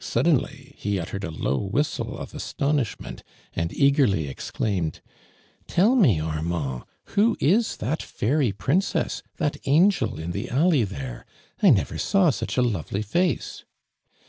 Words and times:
Suddenly 0.00 0.74
ho 0.82 0.98
uttered 1.00 1.22
a 1.22 1.30
low 1.30 1.56
whistle 1.58 2.18
of 2.18 2.34
astonishment 2.34 3.22
and 3.54 3.72
eagerly 3.72 4.26
exclaimed: 4.26 5.00
"Tell 5.68 5.94
mo, 5.94 6.18
Armand, 6.18 6.82
wlio 7.06 7.36
is 7.38 7.76
that 7.76 8.02
fairy 8.02 8.50
princess, 8.50 9.22
that 9.36 9.56
angel 9.66 10.18
in 10.18 10.32
the 10.32 10.50
alley 10.50 10.82
there 10.82 11.24
'(I 11.62 11.68
I 11.68 11.70
never 11.70 11.96
saw 11.96 12.30
such 12.30 12.56
a 12.56 12.62
lovely 12.62 13.02
face 13.02 13.64